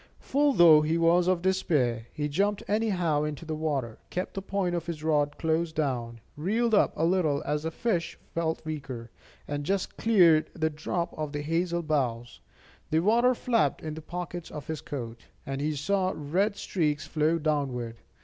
Full 0.17 0.53
though 0.53 0.81
he 0.81 0.97
was 0.97 1.27
of 1.27 1.43
despair, 1.43 2.07
he 2.11 2.27
jumped 2.27 2.63
anyhow 2.67 3.21
into 3.21 3.45
the 3.45 3.53
water, 3.53 3.99
kept 4.09 4.33
the 4.33 4.41
point 4.41 4.73
of 4.73 4.87
his 4.87 5.03
rod 5.03 5.37
close 5.37 5.71
down, 5.71 6.21
reeled 6.35 6.73
up 6.73 6.93
a 6.95 7.05
little 7.05 7.43
as 7.45 7.61
the 7.61 7.69
fish 7.69 8.17
felt 8.33 8.65
weaker, 8.65 9.11
and 9.47 9.63
just 9.63 9.97
cleared 9.97 10.49
the 10.55 10.71
drop 10.71 11.13
of 11.15 11.33
the 11.33 11.43
hazel 11.43 11.83
boughs. 11.83 12.39
The 12.89 13.01
water 13.01 13.35
flapped 13.35 13.83
into 13.83 14.01
the 14.01 14.07
pockets 14.07 14.49
of 14.49 14.65
his 14.65 14.81
coat, 14.81 15.19
and 15.45 15.61
he 15.61 15.75
saw 15.75 16.13
red 16.15 16.55
streaks 16.55 17.05
flow 17.05 17.37
downward. 17.37 17.97